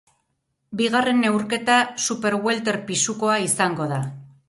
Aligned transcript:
Bigarren 0.81 1.21
neurketa 1.27 1.77
superwelter 2.07 2.83
pisukoa 2.91 3.41
izango 3.53 3.93
da. 3.97 4.03